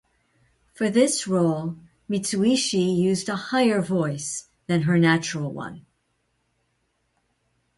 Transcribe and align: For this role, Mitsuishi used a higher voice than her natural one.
For 0.73 0.89
this 0.89 1.27
role, 1.27 1.75
Mitsuishi 2.09 2.97
used 2.97 3.29
a 3.29 3.35
higher 3.35 3.83
voice 3.83 4.47
than 4.65 4.81
her 4.81 4.97
natural 4.97 5.51
one. 5.51 5.85